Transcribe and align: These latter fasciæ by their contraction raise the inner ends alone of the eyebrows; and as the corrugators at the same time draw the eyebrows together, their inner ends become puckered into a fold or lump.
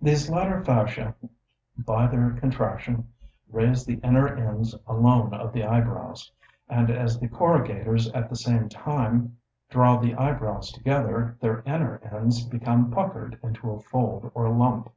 These 0.00 0.28
latter 0.28 0.60
fasciæ 0.60 1.14
by 1.76 2.08
their 2.08 2.32
contraction 2.32 3.12
raise 3.48 3.84
the 3.86 3.98
inner 4.02 4.26
ends 4.26 4.74
alone 4.88 5.32
of 5.32 5.52
the 5.52 5.64
eyebrows; 5.64 6.32
and 6.68 6.90
as 6.90 7.20
the 7.20 7.28
corrugators 7.28 8.08
at 8.12 8.28
the 8.28 8.34
same 8.34 8.68
time 8.68 9.36
draw 9.70 9.96
the 9.96 10.16
eyebrows 10.16 10.72
together, 10.72 11.36
their 11.40 11.60
inner 11.62 12.00
ends 12.10 12.44
become 12.44 12.90
puckered 12.90 13.38
into 13.40 13.70
a 13.70 13.78
fold 13.78 14.32
or 14.34 14.48
lump. 14.50 14.90